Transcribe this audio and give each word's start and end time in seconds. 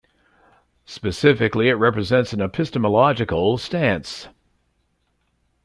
Specifically, 0.87 1.69
it 1.69 1.73
represents 1.75 2.33
an 2.33 2.41
epistemological 2.41 3.59
stance. 3.59 4.29